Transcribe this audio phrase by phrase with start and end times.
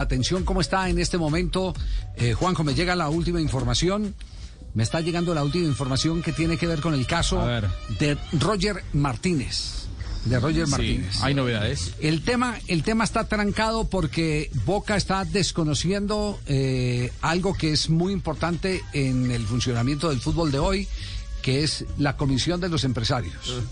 [0.00, 1.72] Atención, ¿cómo está en este momento?
[2.16, 4.14] Eh, Juanjo, me llega la última información.
[4.74, 7.42] Me está llegando la última información que tiene que ver con el caso
[7.98, 9.86] de Roger Martínez.
[10.26, 11.22] De Roger Sí, Martínez.
[11.22, 11.94] hay novedades.
[12.00, 18.12] El tema, el tema está trancado porque Boca está desconociendo eh, algo que es muy
[18.12, 20.88] importante en el funcionamiento del fútbol de hoy,
[21.40, 23.62] que es la comisión de los empresarios.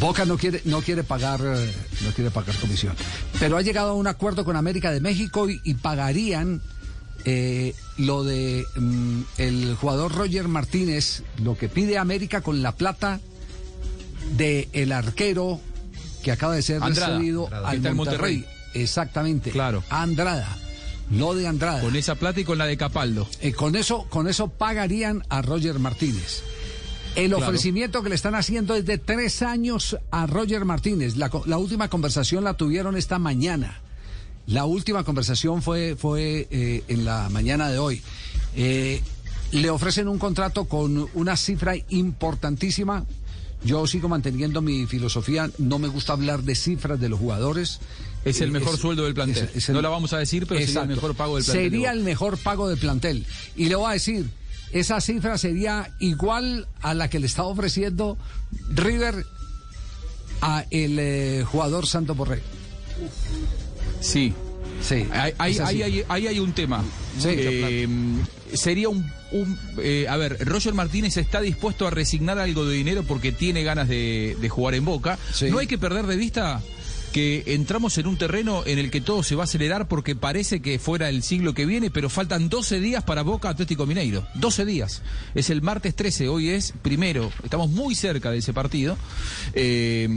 [0.00, 1.72] Boca no quiere, no quiere pagar, eh,
[2.04, 2.94] no quiere pagar comisión.
[3.38, 6.60] Pero ha llegado a un acuerdo con América de México y, y pagarían
[7.24, 13.20] eh, lo de mm, el jugador Roger Martínez, lo que pide América con la plata
[14.36, 15.60] de el arquero
[16.22, 18.36] que acaba de ser Andrada, cedido Andrada, que al Monterrey.
[18.38, 18.82] Monterrey.
[18.82, 19.50] Exactamente.
[19.50, 19.82] Claro.
[19.88, 20.56] Andrada.
[21.10, 21.80] No de Andrada.
[21.80, 23.28] Con esa plata y con la de Capaldo.
[23.40, 26.42] Eh, con eso, con eso pagarían a Roger Martínez.
[27.16, 27.44] El Claro.
[27.46, 31.16] ofrecimiento que le están haciendo es de tres años a Roger Martínez.
[31.16, 33.80] La, última conversación la tuvieron esta mañana.
[34.46, 38.02] La última conversación fue, fue eh, en la mañana de hoy.
[38.56, 39.00] Eh,
[39.52, 43.04] le ofrecen un contrato con una cifra importantísima.
[43.64, 45.48] Yo sigo manteniendo mi filosofía.
[45.58, 47.78] No me gusta hablar de cifras de los jugadores.
[48.24, 49.44] Es el Eh, mejor sueldo del plantel.
[49.44, 50.90] es- es el- no la vamos a decir, pero sería Exacto.
[50.90, 51.62] el mejor pago del plantel.
[51.70, 53.24] Sería el mejor pago del plantel.
[53.56, 54.26] Y le voy a decir,
[54.74, 58.18] esa cifra sería igual a la que le está ofreciendo
[58.74, 59.24] River
[60.42, 62.42] a el eh, jugador Santo Borré.
[64.00, 64.34] Sí.
[64.82, 65.06] Sí.
[65.12, 66.82] Ahí hay, hay- ahí hay un tema.
[67.18, 67.88] Sí, Eh,
[68.52, 69.10] sería un...
[69.32, 73.62] un, eh, a ver, Roger Martínez está dispuesto a resignar algo de dinero porque tiene
[73.62, 75.18] ganas de, de jugar en Boca.
[75.32, 75.46] Sí.
[75.50, 76.60] No hay que perder de vista
[77.14, 80.60] que entramos en un terreno en el que todo se va a acelerar porque parece
[80.60, 84.26] que fuera el siglo que viene, pero faltan 12 días para Boca Atlético Mineiro.
[84.34, 85.00] 12 días.
[85.36, 87.30] Es el martes 13, hoy es primero.
[87.44, 88.98] Estamos muy cerca de ese partido.
[89.52, 90.08] eh,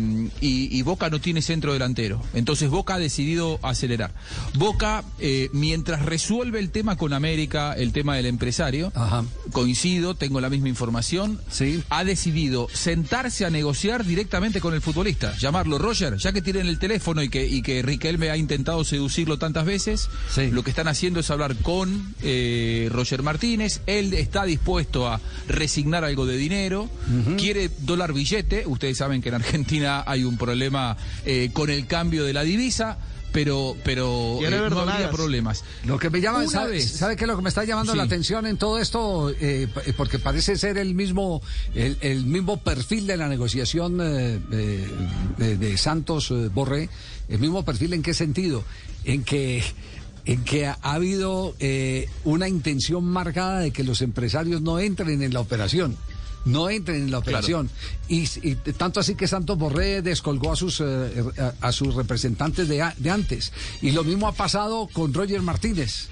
[0.41, 2.19] y, y Boca no tiene centro delantero.
[2.33, 4.11] Entonces Boca ha decidido acelerar.
[4.55, 9.23] Boca, eh, mientras resuelve el tema con América, el tema del empresario, Ajá.
[9.51, 11.83] coincido, tengo la misma información, Sí.
[11.89, 16.79] ha decidido sentarse a negociar directamente con el futbolista, llamarlo Roger, ya que tienen el
[16.87, 20.49] teléfono y que, y que Riquelme ha intentado seducirlo tantas veces, Sí.
[20.51, 26.05] lo que están haciendo es hablar con eh, Roger Martínez, él está dispuesto a resignar
[26.05, 26.89] algo de dinero,
[27.37, 30.95] quiere dólar billete, ustedes saben que en Argentina hay un problema
[31.25, 32.97] eh, con el cambio de la divisa.
[33.37, 35.63] Pero, pero eh, no habría problemas.
[35.85, 36.89] Lo que me llama, Una ¿sabe, vez.
[36.89, 37.97] ¿sabe qué es lo que me está llamando Sí.
[37.99, 39.31] la atención en todo esto?
[39.39, 41.43] Eh, porque parece ser el mismo,
[41.75, 44.39] el, el mismo perfil de la negociación eh,
[45.37, 46.89] de, de Santos eh, Borré.
[47.29, 48.63] ¿El mismo perfil en qué sentido?
[49.05, 49.63] En que,
[50.25, 55.21] en que ha, ha habido eh, una intención marcada de que los empresarios no entren
[55.21, 55.95] en la operación.
[56.47, 57.39] No entren en la Claro.
[57.39, 57.69] operación.
[58.07, 61.23] Y, y tanto así que Santos Borré descolgó a sus, eh,
[61.61, 63.51] a, a sus representantes de, de antes.
[63.81, 66.07] Y lo mismo ha pasado con Roger Martínez.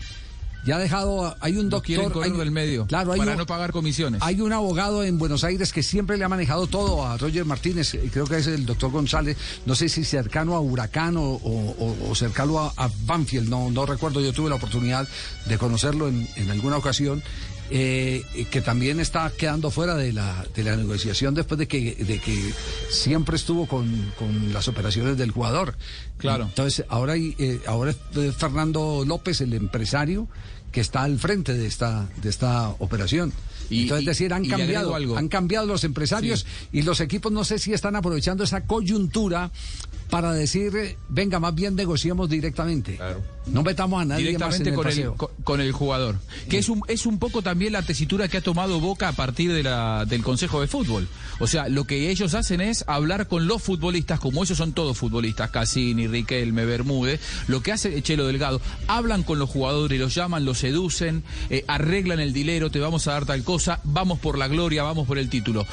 [0.66, 2.23] Ya ha dejado, hay un doctor.
[2.23, 4.19] hay- del medio Claro, hay para un, no pagar comisiones.
[4.23, 7.96] hay un abogado en Buenos Aires que siempre le ha manejado todo a Roger Martínez,
[8.12, 12.57] creo que es el doctor González, no sé si cercano a Huracán o- o cercano
[12.62, 15.07] a, a Banfield, no, no recuerdo, yo tuve la oportunidad
[15.46, 17.22] de conocerlo en, en alguna ocasión.
[17.70, 22.20] Eh, que también está quedando fuera de la, de la negociación después de que, de
[22.20, 22.53] que
[22.90, 25.76] siempre estuvo con, con las operaciones del jugador.
[26.18, 26.46] Claro.
[26.46, 30.28] Entonces, ahora, hay, eh, ahora es Fernando López, el empresario,
[30.75, 33.31] que está al frente de esta, de esta operación.
[33.69, 35.16] Y- Entonces, y- es decir, han y cambiado, algo.
[35.18, 39.52] han cambiado los empresarios y los equipos no sé si están aprovechando esa coyuntura
[40.09, 43.00] para decir, venga, más bien negociemos directamente.
[43.47, 44.69] No metamos a nadie más en directamente
[45.02, 46.16] el con el, con, jugador.
[46.50, 49.52] Que es un, es un poco también la tesitura que ha tomado Boca a partir
[49.53, 51.08] de la, del Consejo de Fútbol.
[51.40, 54.97] O sea, lo que ellos hacen es hablar con los futbolistas, como ellos son todos
[54.97, 60.46] futbolistas, Cassini, Riquelme, Bermúdez, lo que hace Chelo Delgado, hablan con los jugadores, los llaman,
[60.46, 64.48] los seducen, eh, arreglan el dilero, te vamos a dar tal cosa, vamos por la
[64.48, 65.64] gloria, vamos por el título.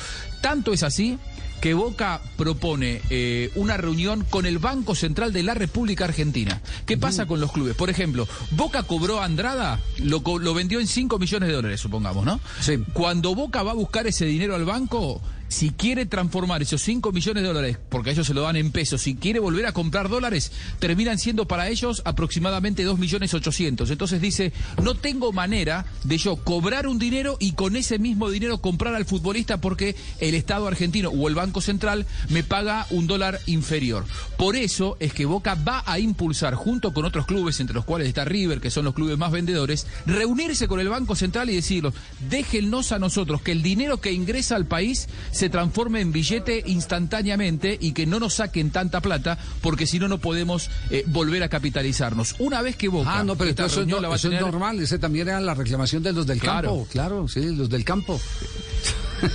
[0.42, 1.18] Tanto es así
[1.62, 6.60] que Boca propone eh, una reunión con el Banco Central de la República Argentina.
[6.84, 7.74] ¿Qué pasa con los clubes?
[7.74, 12.38] Por ejemplo, Boca cobró a Andrada, lo vendió en 5 millones de dólares, supongamos, ¿no?
[12.60, 12.84] Sí.
[12.92, 15.22] Cuando Boca va a buscar ese dinero al banco,
[15.52, 19.02] si quiere transformar esos 5 millones de dólares, porque ellos se lo dan en pesos,
[19.02, 23.90] si quiere volver a comprar dólares, terminan siendo para ellos aproximadamente 2 millones 800.
[23.90, 24.52] Entonces dice,
[24.82, 29.04] no tengo manera de yo cobrar un dinero y con ese mismo dinero comprar al
[29.04, 34.06] futbolista porque el Estado argentino o el Banco Central me paga un dólar inferior.
[34.38, 38.08] Por eso es que Boca va a impulsar, junto con otros clubes, entre los cuales
[38.08, 41.92] está River, que son los clubes más vendedores, reunirse con el Banco Central y decirlo,
[42.30, 47.76] déjennos a nosotros que el dinero que ingresa al país se transforme en billete instantáneamente
[47.80, 51.48] y que no nos saquen tanta plata, porque si no, no podemos eh, volver a
[51.48, 52.36] capitalizarnos.
[52.38, 53.20] Una vez que Boca.
[53.20, 54.80] Ah, no, pero eso, es normal.
[54.80, 56.86] Ese también era la reclamación de los del campo.
[56.90, 58.20] Claro, sí, los del campo.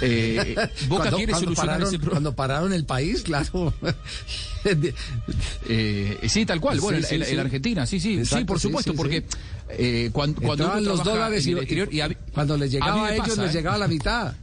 [0.01, 0.54] Eh,
[0.89, 2.12] Boca quiere solucionar ese problema.
[2.12, 3.74] Cuando pararon el país, claro.
[5.69, 6.80] eh, sí, tal cual.
[6.81, 9.24] bueno, en, Argentina, sí, sí, sí, por supuesto, porque
[9.69, 11.56] eh, cuando, cuando los dólares y,
[12.33, 13.54] cuando les llegaba a, ellos les ¿eh?
[13.54, 14.33] llegaba la mitad.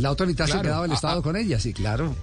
[0.00, 2.14] La otra mitad se quedaba el Estado con ellas, sí, claro.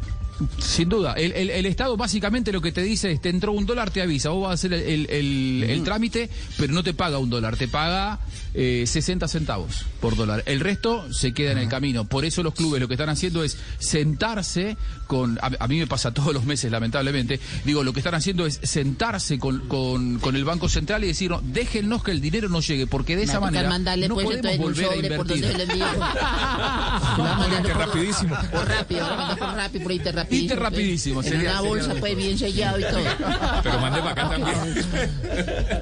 [0.60, 1.14] Sin duda.
[1.14, 4.30] El, el, Estado básicamente lo que te dice es, te entró un dólar, te avisa.
[4.30, 8.20] Vos vas a hacer el, trámite, pero no te paga un dólar, te paga
[8.54, 10.44] eh, 60 centavos por dólar.
[10.46, 12.06] El resto se queda en el camino.
[12.06, 14.78] Por eso los clubes lo que están haciendo es sentarse
[15.08, 15.38] con...
[15.42, 17.40] A, mí me pasa todos los meses, lamentablemente.
[17.66, 21.42] Digo, lo que están haciendo es sentarse con, con, el Banco Central y decir, no,
[21.44, 24.96] déjennos que el dinero no llegue, porque de esa manera no pues, podemos volver a
[24.96, 25.46] invertir.
[27.74, 28.36] rapidísimo.
[28.52, 29.08] Por rápido,
[29.38, 31.22] por rápido, por internet rapidísimo.
[31.22, 31.24] rapidísimo.
[31.24, 33.04] En una bolsa, pues, bien sellado y todo.
[33.64, 34.56] Pero mande para acá también.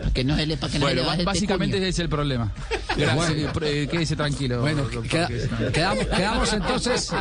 [0.14, 2.52] que no se le, para que no bueno, se le básicamente ese es el problema.
[2.96, 4.62] Gracias, eh, quédese tranquilo.
[4.62, 7.12] Bueno, quedamos, quedamos, entonces,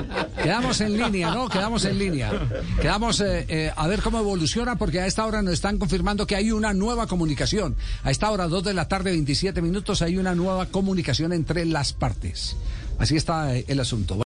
[0.43, 1.49] quedamos en línea, ¿no?
[1.49, 2.33] Quedamos en línea.
[2.81, 6.37] Quedamos eh, eh, a ver cómo evoluciona, porque a esta hora nos están confirmando que
[6.37, 7.77] hay una nueva comunicación.
[8.03, 11.93] A esta hora, 2 de la tarde, 27 minutos, hay una nueva comunicación entre las
[11.93, 12.57] partes.
[12.99, 14.15] Así está el asunto.